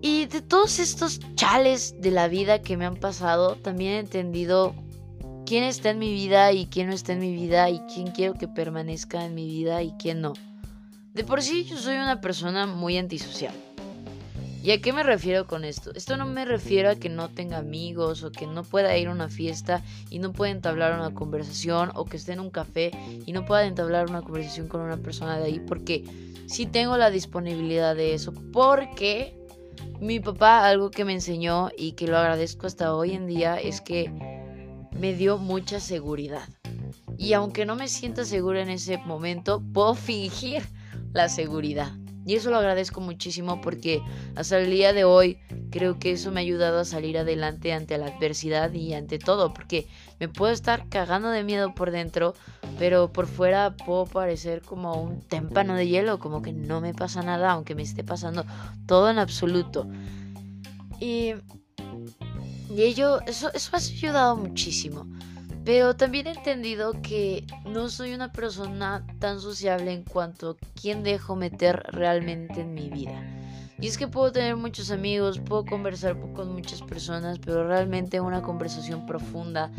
Y 0.00 0.26
de 0.26 0.42
todos 0.42 0.80
estos 0.80 1.20
chales 1.36 1.94
de 2.00 2.10
la 2.10 2.26
vida 2.26 2.62
que 2.62 2.76
me 2.76 2.84
han 2.84 2.96
pasado, 2.96 3.54
también 3.54 3.92
he 3.92 3.98
entendido 4.00 4.74
quién 5.46 5.62
está 5.62 5.90
en 5.90 6.00
mi 6.00 6.12
vida 6.12 6.50
y 6.50 6.66
quién 6.66 6.88
no 6.88 6.94
está 6.94 7.12
en 7.12 7.20
mi 7.20 7.32
vida 7.32 7.70
y 7.70 7.78
quién 7.94 8.08
quiero 8.08 8.34
que 8.34 8.48
permanezca 8.48 9.24
en 9.24 9.36
mi 9.36 9.46
vida 9.46 9.80
y 9.84 9.92
quién 9.92 10.20
no. 10.20 10.32
De 11.14 11.22
por 11.22 11.42
sí 11.42 11.62
yo 11.64 11.76
soy 11.76 11.94
una 11.94 12.20
persona 12.20 12.66
muy 12.66 12.98
antisocial. 12.98 13.54
¿Y 14.62 14.72
a 14.72 14.80
qué 14.82 14.92
me 14.92 15.02
refiero 15.02 15.46
con 15.46 15.64
esto? 15.64 15.90
Esto 15.94 16.18
no 16.18 16.26
me 16.26 16.44
refiero 16.44 16.90
a 16.90 16.96
que 16.96 17.08
no 17.08 17.30
tenga 17.30 17.56
amigos 17.56 18.22
o 18.22 18.30
que 18.30 18.46
no 18.46 18.62
pueda 18.62 18.96
ir 18.98 19.08
a 19.08 19.12
una 19.12 19.30
fiesta 19.30 19.82
y 20.10 20.18
no 20.18 20.32
pueda 20.32 20.52
entablar 20.52 20.98
una 20.98 21.14
conversación 21.14 21.90
o 21.94 22.04
que 22.04 22.18
esté 22.18 22.32
en 22.32 22.40
un 22.40 22.50
café 22.50 22.90
y 23.24 23.32
no 23.32 23.46
pueda 23.46 23.64
entablar 23.64 24.10
una 24.10 24.20
conversación 24.20 24.68
con 24.68 24.82
una 24.82 24.98
persona 24.98 25.38
de 25.38 25.44
ahí 25.46 25.60
porque 25.60 26.04
sí 26.46 26.66
tengo 26.66 26.98
la 26.98 27.10
disponibilidad 27.10 27.96
de 27.96 28.12
eso 28.12 28.34
porque 28.52 29.34
mi 29.98 30.20
papá 30.20 30.68
algo 30.68 30.90
que 30.90 31.06
me 31.06 31.14
enseñó 31.14 31.70
y 31.76 31.92
que 31.92 32.06
lo 32.06 32.18
agradezco 32.18 32.66
hasta 32.66 32.94
hoy 32.94 33.12
en 33.12 33.26
día 33.26 33.56
es 33.56 33.80
que 33.80 34.12
me 34.92 35.14
dio 35.14 35.38
mucha 35.38 35.80
seguridad. 35.80 36.48
Y 37.16 37.32
aunque 37.32 37.64
no 37.64 37.76
me 37.76 37.88
sienta 37.88 38.26
segura 38.26 38.60
en 38.60 38.70
ese 38.70 38.98
momento, 38.98 39.62
puedo 39.72 39.94
fingir 39.94 40.62
la 41.12 41.28
seguridad. 41.28 41.92
Y 42.30 42.36
eso 42.36 42.50
lo 42.50 42.58
agradezco 42.58 43.00
muchísimo 43.00 43.60
porque 43.60 44.04
hasta 44.36 44.56
el 44.56 44.70
día 44.70 44.92
de 44.92 45.02
hoy 45.02 45.40
creo 45.72 45.98
que 45.98 46.12
eso 46.12 46.30
me 46.30 46.38
ha 46.38 46.42
ayudado 46.42 46.78
a 46.78 46.84
salir 46.84 47.18
adelante 47.18 47.72
ante 47.72 47.98
la 47.98 48.06
adversidad 48.06 48.72
y 48.72 48.94
ante 48.94 49.18
todo. 49.18 49.52
Porque 49.52 49.88
me 50.20 50.28
puedo 50.28 50.52
estar 50.52 50.88
cagando 50.88 51.30
de 51.30 51.42
miedo 51.42 51.74
por 51.74 51.90
dentro, 51.90 52.34
pero 52.78 53.12
por 53.12 53.26
fuera 53.26 53.74
puedo 53.74 54.06
parecer 54.06 54.62
como 54.62 54.94
un 55.02 55.22
témpano 55.22 55.74
de 55.74 55.88
hielo, 55.88 56.20
como 56.20 56.40
que 56.40 56.52
no 56.52 56.80
me 56.80 56.94
pasa 56.94 57.20
nada, 57.20 57.50
aunque 57.50 57.74
me 57.74 57.82
esté 57.82 58.04
pasando 58.04 58.44
todo 58.86 59.10
en 59.10 59.18
absoluto. 59.18 59.88
Y, 61.00 61.32
y 62.72 62.82
ello, 62.82 63.22
eso, 63.26 63.52
eso 63.52 63.70
ha 63.74 63.78
ayudado 63.78 64.36
muchísimo. 64.36 65.04
Pero 65.72 65.94
también 65.94 66.26
he 66.26 66.32
entendido 66.32 67.00
que 67.00 67.46
no 67.64 67.90
soy 67.90 68.12
una 68.12 68.32
persona 68.32 69.06
tan 69.20 69.38
sociable 69.40 69.92
en 69.92 70.02
cuanto 70.02 70.50
a 70.50 70.56
quién 70.74 71.04
dejo 71.04 71.36
meter 71.36 71.84
realmente 71.92 72.62
en 72.62 72.74
mi 72.74 72.88
vida. 72.88 73.22
Y 73.78 73.86
es 73.86 73.96
que 73.96 74.08
puedo 74.08 74.32
tener 74.32 74.56
muchos 74.56 74.90
amigos, 74.90 75.38
puedo 75.38 75.64
conversar 75.64 76.18
con 76.34 76.52
muchas 76.54 76.82
personas, 76.82 77.38
pero 77.38 77.68
realmente 77.68 78.20
una 78.20 78.42
conversación 78.42 79.06
profunda, 79.06 79.70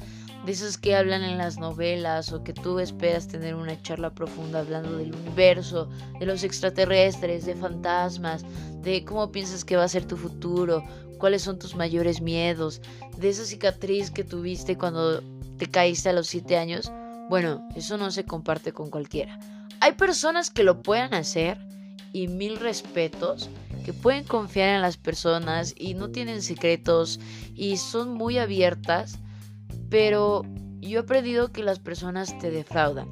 de 0.46 0.54
esas 0.54 0.78
que 0.78 0.96
hablan 0.96 1.24
en 1.24 1.38
las 1.38 1.60
novelas 1.60 2.32
o 2.32 2.42
que 2.42 2.54
tú 2.54 2.80
esperas 2.80 3.28
tener 3.28 3.54
una 3.54 3.78
charla 3.82 4.12
profunda 4.12 4.60
hablando 4.60 4.96
del 4.96 5.14
universo, 5.14 5.90
de 6.22 6.26
los 6.26 6.46
extraterrestres, 6.46 7.46
de 7.46 7.56
fantasmas, 7.56 8.46
de 8.82 9.04
cómo 9.04 9.30
piensas 9.34 9.66
que 9.66 9.76
va 9.76 9.84
a 9.84 9.90
ser 9.90 10.06
tu 10.06 10.16
futuro, 10.16 10.86
cuáles 11.18 11.42
son 11.42 11.60
tus 11.60 11.76
mayores 11.76 12.22
miedos, 12.22 12.82
de 13.18 13.28
esa 13.28 13.44
cicatriz 13.44 14.10
que 14.10 14.24
tuviste 14.24 14.78
cuando 14.78 15.22
te 15.62 15.70
caíste 15.70 16.10
a 16.10 16.14
los 16.14 16.26
7 16.26 16.58
años, 16.58 16.92
bueno, 17.30 17.70
eso 17.76 17.96
no 17.96 18.10
se 18.10 18.26
comparte 18.26 18.74
con 18.74 18.90
cualquiera. 18.90 19.38
hay 19.80 19.92
personas 19.92 20.50
que 20.50 20.64
lo 20.64 20.82
puedan 20.82 21.14
hacer 21.14 21.60
y 22.14 22.28
mil 22.28 22.58
respetos, 22.58 23.48
que 23.86 23.94
pueden 23.94 24.24
confiar 24.24 24.70
en 24.70 24.82
las 24.82 24.98
personas 24.98 25.76
y 25.78 25.94
no 25.94 26.10
tienen 26.10 26.42
secretos 26.42 27.20
y 27.54 27.78
son 27.78 28.16
muy 28.16 28.40
abiertas, 28.40 29.20
pero 29.92 30.42
yo 30.80 31.02
he 31.02 31.04
aprendido 31.04 31.52
que 31.52 31.62
las 31.62 31.78
personas 31.78 32.36
te 32.40 32.50
defraudan. 32.50 33.08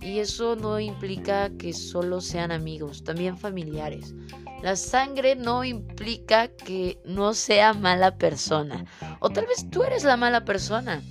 Y 0.00 0.20
eso 0.20 0.56
no 0.56 0.80
implica 0.80 1.50
que 1.50 1.74
solo 1.74 2.22
sean 2.22 2.52
amigos, 2.52 3.04
también 3.04 3.36
familiares. 3.36 4.14
La 4.62 4.76
sangre 4.76 5.36
no 5.36 5.62
implica 5.62 6.48
que 6.48 6.98
no 7.04 7.34
sea 7.34 7.74
mala 7.74 8.16
persona. 8.16 8.86
O 9.20 9.28
tal 9.28 9.44
vez 9.44 9.68
tú 9.68 9.82
eres 9.82 10.04
la 10.04 10.16
mala 10.16 10.46
persona. 10.46 11.02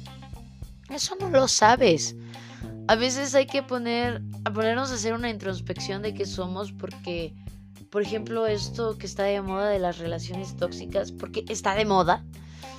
Eso 0.92 1.16
no 1.20 1.30
lo 1.30 1.48
sabes. 1.48 2.16
A 2.88 2.96
veces 2.96 3.34
hay 3.36 3.46
que 3.46 3.64
poner, 3.64 4.22
a 4.44 4.52
ponernos 4.52 4.92
a 4.92 4.96
hacer 4.96 5.14
una 5.14 5.30
introspección 5.30 6.02
de 6.02 6.14
qué 6.14 6.26
somos 6.26 6.72
porque, 6.72 7.34
por 7.90 8.02
ejemplo, 8.02 8.46
esto 8.48 8.98
que 8.98 9.06
está 9.06 9.24
de 9.24 9.42
moda 9.42 9.70
de 9.70 9.80
las 9.80 9.98
relaciones 9.98 10.56
tóxicas, 10.58 11.12
porque 11.12 11.46
está 11.48 11.76
de 11.76 11.86
moda, 11.86 12.26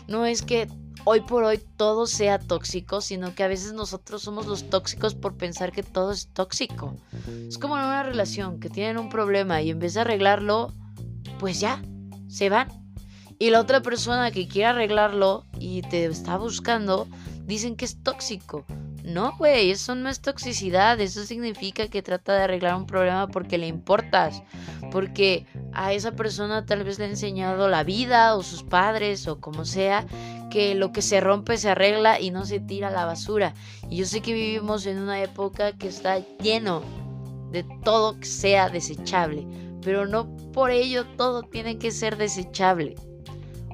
no 0.08 0.26
es 0.26 0.42
que 0.42 0.68
hoy 1.04 1.20
por 1.20 1.44
hoy 1.44 1.60
todo 1.76 2.06
sea 2.06 2.38
tóxico, 2.38 3.00
sino 3.00 3.34
que 3.34 3.42
a 3.42 3.48
veces 3.48 3.72
nosotros 3.72 4.22
somos 4.22 4.46
los 4.46 4.68
tóxicos 4.68 5.14
por 5.14 5.36
pensar 5.36 5.72
que 5.72 5.82
todo 5.82 6.12
es 6.12 6.28
tóxico. 6.28 6.96
Es 7.48 7.58
como 7.58 7.78
en 7.78 7.84
una 7.84 8.02
relación 8.02 8.60
que 8.60 8.68
tienen 8.68 8.98
un 8.98 9.08
problema 9.08 9.62
y 9.62 9.70
en 9.70 9.78
vez 9.78 9.94
de 9.94 10.00
arreglarlo, 10.00 10.72
pues 11.38 11.60
ya, 11.60 11.82
se 12.28 12.48
van. 12.48 12.68
Y 13.38 13.50
la 13.50 13.60
otra 13.60 13.82
persona 13.82 14.30
que 14.30 14.46
quiere 14.46 14.66
arreglarlo 14.66 15.44
y 15.58 15.82
te 15.82 16.04
está 16.04 16.36
buscando, 16.36 17.08
dicen 17.46 17.76
que 17.76 17.84
es 17.84 18.02
tóxico. 18.02 18.64
No, 19.04 19.36
güey, 19.36 19.70
eso 19.70 19.96
no 19.96 20.08
es 20.08 20.20
toxicidad, 20.20 21.00
eso 21.00 21.24
significa 21.24 21.88
que 21.88 22.02
trata 22.02 22.34
de 22.34 22.42
arreglar 22.42 22.76
un 22.76 22.86
problema 22.86 23.26
porque 23.26 23.58
le 23.58 23.66
importas, 23.66 24.44
porque 24.92 25.44
a 25.72 25.92
esa 25.92 26.12
persona 26.12 26.64
tal 26.66 26.84
vez 26.84 27.00
le 27.00 27.06
ha 27.06 27.08
enseñado 27.08 27.68
la 27.68 27.82
vida 27.82 28.36
o 28.36 28.44
sus 28.44 28.62
padres 28.62 29.26
o 29.26 29.40
como 29.40 29.64
sea, 29.64 30.06
que 30.50 30.76
lo 30.76 30.92
que 30.92 31.02
se 31.02 31.20
rompe 31.20 31.56
se 31.56 31.70
arregla 31.70 32.20
y 32.20 32.30
no 32.30 32.44
se 32.44 32.60
tira 32.60 32.88
a 32.88 32.92
la 32.92 33.04
basura. 33.04 33.54
Y 33.90 33.96
yo 33.96 34.06
sé 34.06 34.20
que 34.20 34.34
vivimos 34.34 34.86
en 34.86 34.98
una 34.98 35.20
época 35.20 35.72
que 35.72 35.88
está 35.88 36.20
lleno 36.38 36.82
de 37.50 37.64
todo 37.82 38.20
que 38.20 38.26
sea 38.26 38.68
desechable, 38.68 39.46
pero 39.82 40.06
no 40.06 40.36
por 40.52 40.70
ello 40.70 41.06
todo 41.16 41.42
tiene 41.42 41.76
que 41.76 41.90
ser 41.90 42.16
desechable. 42.16 42.94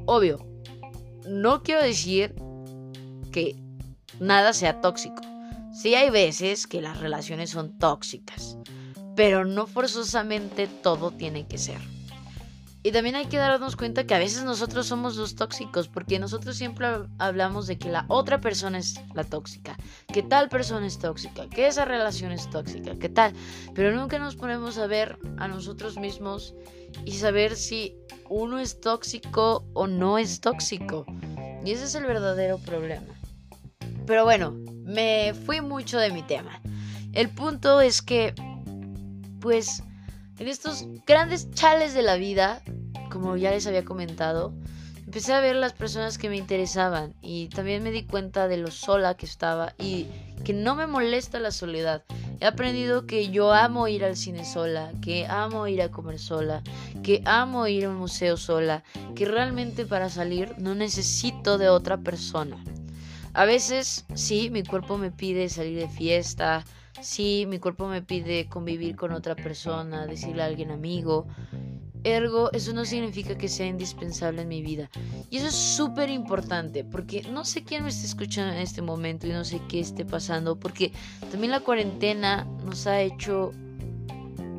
Obvio, 0.07 0.47
no 1.27 1.63
quiero 1.63 1.83
decir 1.83 2.35
que 3.29 3.57
nada 4.21 4.53
sea 4.53 4.81
tóxico. 4.81 5.23
Sí 5.73 5.95
hay 5.95 6.11
veces 6.11 6.67
que 6.67 6.83
las 6.83 6.99
relaciones 6.99 7.51
son 7.51 7.79
tóxicas, 7.79 8.57
pero 9.15 9.45
no 9.45 9.67
forzosamente 9.67 10.67
todo 10.67 11.11
tiene 11.11 11.47
que 11.47 11.59
ser. 11.59 11.81
Y 12.83 12.93
también 12.93 13.17
hay 13.17 13.27
que 13.27 13.37
darnos 13.37 13.77
cuenta 13.77 14.07
que 14.07 14.15
a 14.15 14.19
veces 14.19 14.45
nosotros 14.45 14.87
somos 14.87 15.17
los 15.17 15.35
tóxicos, 15.35 15.89
porque 15.89 16.19
nosotros 16.19 16.57
siempre 16.57 16.87
hablamos 17.19 17.67
de 17.67 17.77
que 17.77 17.91
la 17.91 18.07
otra 18.09 18.41
persona 18.41 18.79
es 18.79 19.01
la 19.15 19.25
tóxica, 19.25 19.77
que 20.13 20.23
tal 20.23 20.49
persona 20.49 20.87
es 20.87 20.99
tóxica, 20.99 21.49
que 21.49 21.67
esa 21.67 21.85
relación 21.85 22.31
es 22.31 22.49
tóxica, 22.49 22.95
que 22.95 23.09
tal, 23.09 23.33
pero 23.75 23.95
nunca 23.95 24.19
nos 24.19 24.37
ponemos 24.37 24.79
a 24.79 24.87
ver 24.87 25.19
a 25.39 25.49
nosotros 25.49 25.99
mismos 25.99 26.55
y 27.05 27.13
saber 27.13 27.57
si 27.57 27.97
uno 28.31 28.59
es 28.59 28.81
tóxico 28.81 29.65
o 29.75 29.87
no 29.87 30.17
es 30.17 30.41
tóxico. 30.41 31.05
Y 31.65 31.73
ese 31.73 31.85
es 31.85 31.95
el 31.97 32.05
verdadero 32.05 32.59
problema. 32.59 33.18
Pero 34.09 34.25
bueno, 34.25 34.57
me 34.85 35.35
fui 35.35 35.61
mucho 35.61 35.99
de 35.99 36.11
mi 36.11 36.23
tema. 36.23 36.63
El 37.13 37.29
punto 37.29 37.83
es 37.83 38.01
que, 38.01 38.35
pues, 39.39 39.83
en 40.39 40.49
estos 40.49 40.87
grandes 41.07 41.51
chales 41.51 41.93
de 41.93 42.01
la 42.01 42.17
vida, 42.17 42.63
como 43.11 43.37
ya 43.37 43.51
les 43.51 43.67
había 43.67 43.85
comentado, 43.85 44.55
empecé 45.05 45.35
a 45.35 45.41
ver 45.41 45.57
las 45.57 45.75
personas 45.75 46.17
que 46.17 46.31
me 46.31 46.39
interesaban 46.39 47.17
y 47.21 47.49
también 47.49 47.83
me 47.83 47.91
di 47.91 48.05
cuenta 48.05 48.49
de 48.49 48.57
lo 48.57 48.71
sola 48.71 49.15
que 49.15 49.27
estaba 49.27 49.75
y 49.79 50.07
que 50.43 50.55
no 50.55 50.75
me 50.75 50.87
molesta 50.87 51.39
la 51.39 51.51
soledad. 51.51 52.03
He 52.41 52.47
aprendido 52.47 53.07
que 53.07 53.29
yo 53.29 53.53
amo 53.53 53.89
ir 53.89 54.07
al 54.07 54.17
cine 54.17 54.47
sola, 54.47 54.91
que 55.03 55.27
amo 55.27 55.69
ir 55.69 55.83
a 55.83 55.91
comer 55.91 56.19
sola, 56.19 56.63
que 57.03 57.21
amo 57.27 57.67
ir 57.67 57.85
a 57.85 57.91
un 57.91 57.97
museo 57.97 58.39
sola, 58.39 58.85
que 59.15 59.27
realmente 59.27 59.85
para 59.85 60.09
salir 60.09 60.55
no 60.57 60.75
necesito 60.75 61.59
de 61.59 61.69
otra 61.69 61.99
persona. 61.99 62.57
A 63.39 63.45
veces 63.45 64.05
sí, 64.15 64.51
mi 64.51 64.65
cuerpo 64.65 64.99
me 64.99 65.13
pide 65.13 65.49
salir 65.49 65.79
de 65.79 65.89
fiesta, 65.89 66.65
sí, 67.01 67.45
mi 67.47 67.61
cuerpo 67.61 67.87
me 67.87 68.03
pide 68.03 68.49
convivir 68.49 68.97
con 68.97 69.13
otra 69.13 69.37
persona, 69.37 70.09
decirle 70.09 70.43
a 70.43 70.47
alguien 70.47 70.73
amigo. 70.73 71.29
Ergo, 72.03 72.51
eso 72.51 72.73
no 72.73 72.85
significa 72.85 73.39
que 73.39 73.47
sea 73.47 73.69
indispensable 73.69 74.43
en 74.43 74.49
mi 74.49 74.61
vida. 74.61 74.91
Y 75.31 75.37
eso 75.37 75.47
es 75.47 75.55
súper 75.55 76.11
importante, 76.11 76.83
porque 76.83 77.23
no 77.31 77.45
sé 77.45 77.63
quién 77.63 77.85
me 77.85 77.91
está 77.91 78.07
escuchando 78.07 78.53
en 78.55 78.59
este 78.59 78.83
momento 78.83 79.29
y 79.29 79.31
no 79.31 79.45
sé 79.45 79.61
qué 79.69 79.79
esté 79.79 80.05
pasando, 80.05 80.59
porque 80.59 80.91
también 81.31 81.53
la 81.53 81.61
cuarentena 81.61 82.45
nos 82.65 82.89
ha 82.89 83.01
hecho 83.01 83.53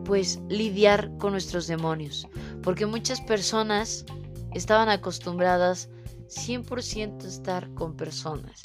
pues 0.05 0.39
lidiar 0.47 1.11
con 1.17 1.33
nuestros 1.33 1.67
demonios, 1.67 2.29
porque 2.63 2.85
muchas 2.85 3.19
personas 3.19 4.05
estaban 4.53 4.87
acostumbradas 4.87 5.89
100% 6.29 7.25
estar 7.25 7.73
con 7.73 7.95
personas. 7.95 8.63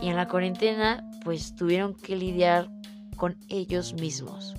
Y 0.00 0.08
en 0.08 0.16
la 0.16 0.28
cuarentena 0.28 1.08
pues 1.24 1.54
tuvieron 1.56 1.94
que 1.94 2.16
lidiar 2.16 2.68
con 3.16 3.36
ellos 3.48 3.94
mismos. 3.94 4.54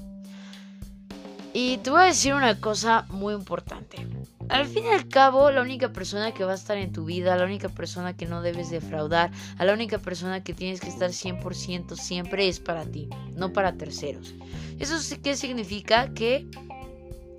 Y 1.54 1.78
te 1.78 1.90
voy 1.90 2.02
a 2.02 2.06
decir 2.06 2.34
una 2.34 2.60
cosa 2.60 3.06
muy 3.10 3.34
importante. 3.34 4.06
Al 4.50 4.66
fin 4.68 4.86
y 4.86 4.90
al 4.90 5.08
cabo, 5.08 5.50
la 5.50 5.62
única 5.62 5.92
persona 5.92 6.32
que 6.32 6.44
va 6.44 6.52
a 6.52 6.56
estar 6.56 6.78
en 6.78 6.92
tu 6.92 7.06
vida, 7.06 7.36
la 7.36 7.46
única 7.46 7.68
persona 7.68 8.16
que 8.16 8.28
no 8.28 8.42
debes 8.42 8.70
defraudar, 8.70 9.32
a 9.58 9.66
la 9.66 9.74
única 9.74 9.98
persona 9.98 10.44
que 10.44 10.54
tienes 10.54 10.80
que 10.80 10.90
estar 10.90 11.10
100% 11.10 11.96
siempre 11.96 12.48
es 12.48 12.60
para 12.60 12.86
ti, 12.86 13.10
no 13.34 13.54
para 13.54 13.74
terceros. 13.74 14.36
¿Eso 14.80 14.96
qué 15.22 15.36
significa? 15.36 16.14
Que 16.14 16.48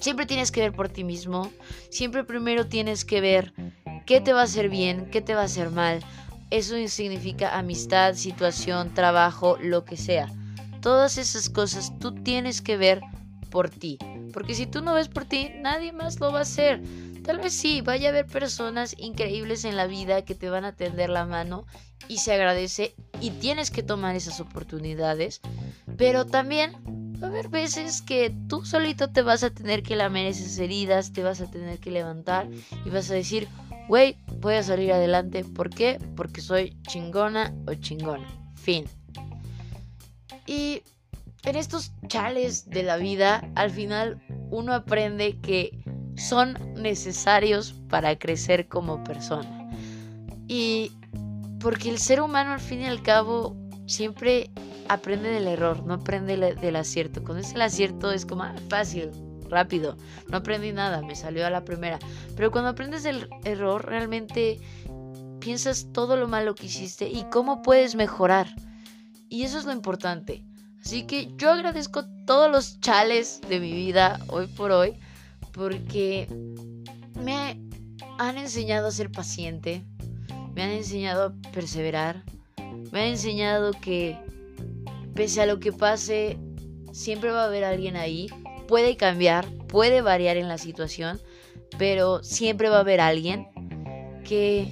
siempre 0.00 0.26
tienes 0.26 0.50
que 0.50 0.60
ver 0.60 0.72
por 0.72 0.88
ti 0.88 1.04
mismo, 1.04 1.50
siempre 1.88 2.24
primero 2.24 2.66
tienes 2.66 3.04
que 3.04 3.20
ver 3.20 3.52
qué 4.08 4.22
te 4.22 4.32
va 4.32 4.40
a 4.40 4.44
hacer 4.44 4.70
bien, 4.70 5.10
qué 5.10 5.20
te 5.20 5.34
va 5.34 5.42
a 5.42 5.44
hacer 5.44 5.68
mal. 5.68 6.02
Eso 6.50 6.76
significa 6.88 7.58
amistad, 7.58 8.14
situación, 8.14 8.94
trabajo, 8.94 9.58
lo 9.60 9.84
que 9.84 9.98
sea. 9.98 10.32
Todas 10.80 11.18
esas 11.18 11.50
cosas 11.50 11.92
tú 11.98 12.14
tienes 12.14 12.62
que 12.62 12.78
ver 12.78 13.02
por 13.50 13.68
ti. 13.68 13.98
Porque 14.32 14.54
si 14.54 14.64
tú 14.64 14.80
no 14.80 14.94
ves 14.94 15.08
por 15.08 15.26
ti, 15.26 15.50
nadie 15.60 15.92
más 15.92 16.20
lo 16.20 16.32
va 16.32 16.38
a 16.38 16.42
hacer. 16.42 16.82
Tal 17.22 17.36
vez 17.36 17.52
sí, 17.52 17.82
vaya 17.82 18.08
a 18.08 18.12
haber 18.12 18.24
personas 18.24 18.94
increíbles 18.96 19.66
en 19.66 19.76
la 19.76 19.86
vida 19.86 20.24
que 20.24 20.34
te 20.34 20.48
van 20.48 20.64
a 20.64 20.74
tender 20.74 21.10
la 21.10 21.26
mano 21.26 21.66
y 22.08 22.16
se 22.16 22.32
agradece 22.32 22.94
y 23.20 23.28
tienes 23.32 23.70
que 23.70 23.82
tomar 23.82 24.16
esas 24.16 24.40
oportunidades. 24.40 25.42
Pero 25.98 26.24
también 26.24 26.72
va 27.22 27.26
a 27.26 27.30
haber 27.30 27.50
veces 27.50 28.00
que 28.00 28.34
tú 28.48 28.64
solito 28.64 29.10
te 29.10 29.20
vas 29.20 29.42
a 29.42 29.50
tener 29.50 29.82
que 29.82 29.96
lamer 29.96 30.28
esas 30.28 30.58
heridas, 30.58 31.12
te 31.12 31.22
vas 31.22 31.42
a 31.42 31.50
tener 31.50 31.78
que 31.78 31.90
levantar 31.90 32.48
y 32.86 32.88
vas 32.88 33.10
a 33.10 33.14
decir, 33.14 33.48
güey, 33.88 34.16
voy 34.40 34.54
a 34.54 34.62
salir 34.62 34.92
adelante. 34.92 35.44
¿Por 35.44 35.70
qué? 35.70 35.98
Porque 36.14 36.40
soy 36.40 36.76
chingona 36.82 37.54
o 37.66 37.74
chingona. 37.74 38.26
Fin. 38.54 38.84
Y 40.46 40.82
en 41.44 41.56
estos 41.56 41.92
chales 42.06 42.68
de 42.70 42.82
la 42.82 42.96
vida, 42.96 43.50
al 43.54 43.70
final 43.70 44.20
uno 44.50 44.74
aprende 44.74 45.38
que 45.40 45.78
son 46.16 46.58
necesarios 46.74 47.74
para 47.88 48.18
crecer 48.18 48.68
como 48.68 49.02
persona. 49.04 49.70
Y 50.46 50.92
porque 51.60 51.90
el 51.90 51.98
ser 51.98 52.20
humano 52.20 52.52
al 52.52 52.60
fin 52.60 52.82
y 52.82 52.86
al 52.86 53.02
cabo 53.02 53.56
siempre 53.86 54.50
aprende 54.88 55.30
del 55.30 55.46
error, 55.46 55.84
no 55.84 55.94
aprende 55.94 56.36
del 56.36 56.76
acierto. 56.76 57.22
Cuando 57.22 57.42
es 57.42 57.52
el 57.52 57.62
acierto 57.62 58.10
es 58.10 58.24
como 58.24 58.42
ah, 58.44 58.54
fácil, 58.68 59.10
rápido. 59.48 59.96
No 60.28 60.38
aprendí 60.38 60.72
nada, 60.72 61.02
me 61.02 61.16
salió 61.16 61.46
a 61.46 61.50
la 61.50 61.64
primera. 61.64 61.98
Pero 62.36 62.50
cuando 62.50 62.70
aprendes 62.70 63.04
el 63.04 63.28
error, 63.44 63.86
realmente 63.86 64.60
piensas 65.40 65.88
todo 65.92 66.16
lo 66.16 66.28
malo 66.28 66.54
que 66.54 66.66
hiciste 66.66 67.08
y 67.08 67.24
cómo 67.30 67.62
puedes 67.62 67.94
mejorar. 67.94 68.48
Y 69.28 69.42
eso 69.42 69.58
es 69.58 69.64
lo 69.64 69.72
importante. 69.72 70.44
Así 70.84 71.04
que 71.04 71.32
yo 71.36 71.50
agradezco 71.50 72.04
todos 72.26 72.50
los 72.50 72.80
chales 72.80 73.40
de 73.48 73.60
mi 73.60 73.72
vida 73.72 74.20
hoy 74.28 74.46
por 74.46 74.70
hoy 74.70 74.98
porque 75.52 76.28
me 77.22 77.60
han 78.18 78.38
enseñado 78.38 78.88
a 78.88 78.92
ser 78.92 79.10
paciente, 79.10 79.84
me 80.54 80.62
han 80.62 80.70
enseñado 80.70 81.26
a 81.26 81.50
perseverar, 81.52 82.22
me 82.92 83.02
han 83.02 83.08
enseñado 83.08 83.72
que 83.72 84.16
pese 85.14 85.42
a 85.42 85.46
lo 85.46 85.58
que 85.58 85.72
pase, 85.72 86.38
siempre 86.92 87.32
va 87.32 87.42
a 87.42 87.46
haber 87.46 87.64
alguien 87.64 87.96
ahí 87.96 88.28
puede 88.68 88.96
cambiar, 88.96 89.48
puede 89.66 90.02
variar 90.02 90.36
en 90.36 90.46
la 90.46 90.58
situación, 90.58 91.20
pero 91.76 92.22
siempre 92.22 92.68
va 92.68 92.76
a 92.76 92.80
haber 92.80 93.00
alguien 93.00 93.48
que 94.24 94.68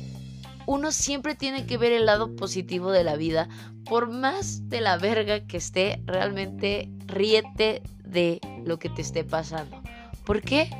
uno 0.66 0.92
siempre 0.92 1.34
tiene 1.34 1.66
que 1.66 1.78
ver 1.78 1.92
el 1.92 2.06
lado 2.06 2.36
positivo 2.36 2.92
de 2.92 3.02
la 3.02 3.16
vida. 3.16 3.48
Por 3.84 4.08
más 4.08 4.68
de 4.68 4.80
la 4.80 4.98
verga 4.98 5.46
que 5.46 5.56
esté, 5.56 6.02
realmente 6.04 6.90
ríete 7.06 7.82
de 8.04 8.40
lo 8.64 8.78
que 8.78 8.90
te 8.90 9.02
esté 9.02 9.24
pasando. 9.24 9.80
¿Por 10.24 10.42
qué? 10.42 10.70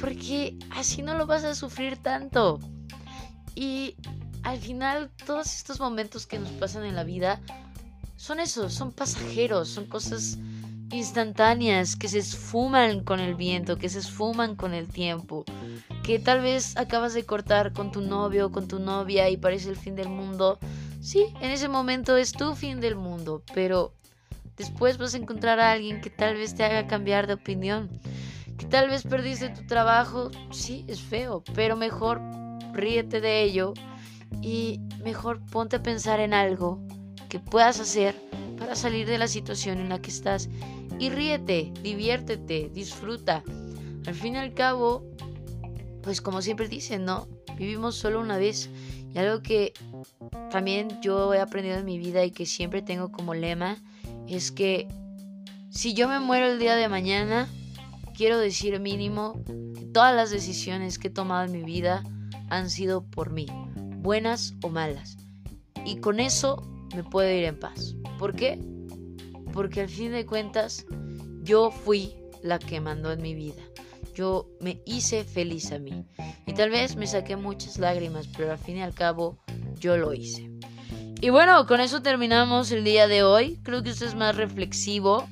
Porque 0.00 0.56
así 0.70 1.02
no 1.02 1.16
lo 1.16 1.26
vas 1.26 1.44
a 1.44 1.54
sufrir 1.54 1.96
tanto. 1.98 2.58
Y 3.54 3.96
al 4.44 4.58
final 4.58 5.10
todos 5.26 5.54
estos 5.54 5.78
momentos 5.78 6.26
que 6.26 6.38
nos 6.38 6.50
pasan 6.52 6.84
en 6.84 6.96
la 6.96 7.04
vida 7.04 7.40
son 8.16 8.40
esos, 8.40 8.72
son 8.72 8.92
pasajeros, 8.92 9.68
son 9.68 9.86
cosas 9.86 10.38
instantáneas 10.92 11.96
que 11.96 12.08
se 12.08 12.18
esfuman 12.18 13.02
con 13.02 13.20
el 13.20 13.34
viento, 13.34 13.78
que 13.78 13.88
se 13.88 13.98
esfuman 13.98 14.56
con 14.56 14.74
el 14.74 14.88
tiempo, 14.88 15.44
que 16.02 16.18
tal 16.18 16.40
vez 16.40 16.76
acabas 16.76 17.14
de 17.14 17.24
cortar 17.24 17.72
con 17.72 17.90
tu 17.90 18.00
novio 18.00 18.46
o 18.46 18.52
con 18.52 18.68
tu 18.68 18.78
novia 18.78 19.28
y 19.30 19.36
parece 19.36 19.70
el 19.70 19.76
fin 19.76 19.96
del 19.96 20.08
mundo. 20.08 20.58
Sí, 21.00 21.26
en 21.40 21.50
ese 21.50 21.68
momento 21.68 22.16
es 22.16 22.32
tu 22.32 22.54
fin 22.54 22.80
del 22.80 22.96
mundo, 22.96 23.42
pero 23.54 23.92
después 24.56 24.98
vas 24.98 25.14
a 25.14 25.18
encontrar 25.18 25.58
a 25.58 25.72
alguien 25.72 26.00
que 26.00 26.10
tal 26.10 26.36
vez 26.36 26.54
te 26.54 26.64
haga 26.64 26.86
cambiar 26.86 27.26
de 27.26 27.34
opinión, 27.34 27.88
que 28.58 28.66
tal 28.66 28.88
vez 28.88 29.02
perdiste 29.02 29.48
tu 29.48 29.66
trabajo, 29.66 30.30
sí, 30.50 30.84
es 30.88 31.00
feo, 31.00 31.42
pero 31.54 31.76
mejor 31.76 32.20
ríete 32.72 33.20
de 33.20 33.42
ello 33.42 33.74
y 34.40 34.80
mejor 35.02 35.40
ponte 35.46 35.76
a 35.76 35.82
pensar 35.82 36.20
en 36.20 36.34
algo 36.34 36.80
que 37.28 37.40
puedas 37.40 37.80
hacer 37.80 38.14
para 38.58 38.76
salir 38.76 39.08
de 39.08 39.18
la 39.18 39.26
situación 39.26 39.78
en 39.78 39.88
la 39.88 40.00
que 40.00 40.10
estás 40.10 40.48
y 41.02 41.10
ríete, 41.10 41.72
diviértete, 41.82 42.70
disfruta. 42.72 43.42
Al 44.06 44.14
fin 44.14 44.34
y 44.34 44.38
al 44.38 44.54
cabo, 44.54 45.04
pues 46.00 46.20
como 46.20 46.42
siempre 46.42 46.68
dicen, 46.68 47.04
¿no? 47.04 47.26
Vivimos 47.58 47.96
solo 47.96 48.20
una 48.20 48.38
vez. 48.38 48.70
Y 49.12 49.18
algo 49.18 49.42
que 49.42 49.72
también 50.52 51.00
yo 51.02 51.34
he 51.34 51.40
aprendido 51.40 51.76
en 51.76 51.86
mi 51.86 51.98
vida 51.98 52.24
y 52.24 52.30
que 52.30 52.46
siempre 52.46 52.82
tengo 52.82 53.10
como 53.10 53.34
lema 53.34 53.78
es 54.28 54.52
que 54.52 54.86
si 55.70 55.92
yo 55.92 56.06
me 56.06 56.20
muero 56.20 56.46
el 56.46 56.60
día 56.60 56.76
de 56.76 56.88
mañana, 56.88 57.48
quiero 58.16 58.38
decir 58.38 58.78
mínimo 58.78 59.42
que 59.74 59.84
todas 59.92 60.14
las 60.14 60.30
decisiones 60.30 61.00
que 61.00 61.08
he 61.08 61.10
tomado 61.10 61.46
en 61.46 61.50
mi 61.50 61.64
vida 61.64 62.04
han 62.48 62.70
sido 62.70 63.02
por 63.02 63.32
mí, 63.32 63.46
buenas 64.02 64.54
o 64.62 64.68
malas. 64.68 65.16
Y 65.84 65.96
con 65.96 66.20
eso 66.20 66.62
me 66.94 67.02
puedo 67.02 67.28
ir 67.28 67.42
en 67.42 67.58
paz. 67.58 67.96
¿Por 68.20 68.36
qué? 68.36 68.60
Porque 69.52 69.82
al 69.82 69.88
fin 69.88 70.12
de 70.12 70.26
cuentas 70.26 70.86
yo 71.42 71.70
fui 71.70 72.16
la 72.42 72.58
que 72.58 72.80
mandó 72.80 73.12
en 73.12 73.22
mi 73.22 73.34
vida. 73.34 73.62
Yo 74.14 74.48
me 74.60 74.82
hice 74.84 75.24
feliz 75.24 75.72
a 75.72 75.78
mí. 75.78 76.04
Y 76.46 76.54
tal 76.54 76.70
vez 76.70 76.96
me 76.96 77.06
saqué 77.06 77.36
muchas 77.36 77.78
lágrimas, 77.78 78.28
pero 78.36 78.52
al 78.52 78.58
fin 78.58 78.78
y 78.78 78.82
al 78.82 78.94
cabo 78.94 79.38
yo 79.78 79.96
lo 79.96 80.12
hice. 80.12 80.50
Y 81.20 81.30
bueno, 81.30 81.66
con 81.66 81.80
eso 81.80 82.02
terminamos 82.02 82.70
el 82.72 82.84
día 82.84 83.08
de 83.08 83.22
hoy. 83.22 83.58
Creo 83.62 83.82
que 83.82 83.90
esto 83.90 84.04
es 84.04 84.14
más 84.14 84.36
reflexivo. 84.36 85.26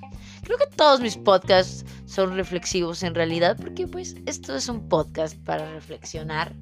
Creo 0.45 0.57
que 0.57 0.77
todos 0.77 1.01
mis 1.01 1.17
podcasts 1.17 1.85
son 2.07 2.37
reflexivos 2.37 3.03
en 3.03 3.15
realidad, 3.15 3.57
porque 3.61 3.87
pues 3.87 4.17
esto 4.27 4.57
es 4.57 4.69
un 4.69 4.89
podcast 4.89 5.37
para 5.45 5.71
reflexionar. 5.73 6.55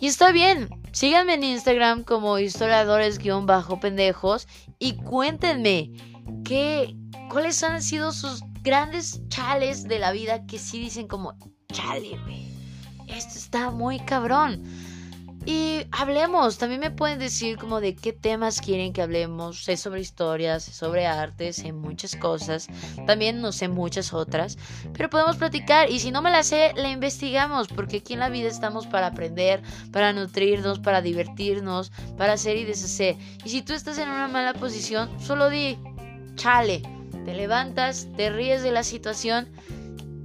Y 0.00 0.06
está 0.06 0.32
bien, 0.32 0.70
síganme 0.92 1.34
en 1.34 1.44
Instagram 1.44 2.04
como 2.04 2.38
historiadores-pendejos 2.38 4.48
y 4.78 4.96
cuéntenme 4.96 5.92
¿Qué, 6.44 6.96
¿Cuáles 7.30 7.62
han 7.62 7.82
sido 7.82 8.12
sus 8.12 8.42
grandes 8.62 9.20
chales 9.28 9.84
de 9.84 9.98
la 9.98 10.12
vida 10.12 10.46
que 10.46 10.58
sí 10.58 10.80
dicen 10.80 11.08
como, 11.08 11.34
chale, 11.72 12.18
güey? 12.24 12.48
Esto 13.08 13.38
está 13.38 13.70
muy 13.70 14.00
cabrón. 14.00 14.62
Y 15.46 15.86
hablemos, 15.90 16.58
también 16.58 16.80
me 16.80 16.90
pueden 16.90 17.18
decir 17.18 17.56
como 17.56 17.80
de 17.80 17.96
qué 17.96 18.12
temas 18.12 18.60
quieren 18.60 18.92
que 18.92 19.00
hablemos. 19.00 19.64
Sé 19.64 19.78
sobre 19.78 20.02
historias, 20.02 20.64
sé 20.64 20.72
sobre 20.72 21.06
arte, 21.06 21.54
sé 21.54 21.72
muchas 21.72 22.14
cosas. 22.14 22.68
También 23.06 23.40
no 23.40 23.50
sé 23.50 23.68
muchas 23.68 24.12
otras. 24.12 24.58
Pero 24.92 25.08
podemos 25.08 25.36
platicar 25.36 25.90
y 25.90 26.00
si 26.00 26.10
no 26.10 26.20
me 26.20 26.30
la 26.30 26.42
sé, 26.42 26.72
la 26.76 26.90
investigamos. 26.90 27.68
Porque 27.68 27.98
aquí 27.98 28.12
en 28.12 28.20
la 28.20 28.28
vida 28.28 28.48
estamos 28.48 28.86
para 28.86 29.06
aprender, 29.08 29.62
para 29.92 30.12
nutrirnos, 30.12 30.78
para 30.78 31.00
divertirnos, 31.00 31.90
para 32.18 32.34
hacer 32.34 32.58
y 32.58 32.64
deshacer. 32.64 33.16
Y 33.42 33.48
si 33.48 33.62
tú 33.62 33.72
estás 33.72 33.96
en 33.96 34.10
una 34.10 34.28
mala 34.28 34.52
posición, 34.52 35.08
solo 35.20 35.48
di, 35.48 35.78
chale, 36.36 36.82
te 37.24 37.34
levantas, 37.34 38.08
te 38.16 38.30
ríes 38.30 38.62
de 38.62 38.72
la 38.72 38.82
situación 38.82 39.48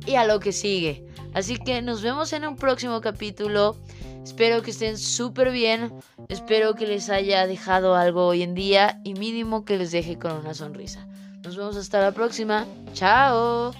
y 0.05 0.15
a 0.15 0.25
lo 0.25 0.39
que 0.39 0.51
sigue. 0.51 1.05
Así 1.33 1.57
que 1.57 1.81
nos 1.81 2.01
vemos 2.01 2.31
en 2.33 2.47
un 2.47 2.55
próximo 2.55 3.01
capítulo. 3.01 3.75
Espero 4.23 4.61
que 4.61 4.71
estén 4.71 4.97
súper 4.97 5.51
bien. 5.51 5.93
Espero 6.29 6.75
que 6.75 6.87
les 6.87 7.09
haya 7.09 7.45
dejado 7.45 7.95
algo 7.95 8.25
hoy 8.25 8.41
en 8.41 8.55
día 8.55 9.01
y 9.03 9.13
mínimo 9.13 9.65
que 9.65 9.77
les 9.77 9.91
deje 9.91 10.17
con 10.17 10.31
una 10.33 10.53
sonrisa. 10.53 11.07
Nos 11.43 11.57
vemos 11.57 11.75
hasta 11.75 11.99
la 12.01 12.11
próxima. 12.11 12.65
Chao. 12.93 13.73